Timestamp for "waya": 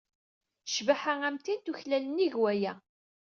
2.41-2.73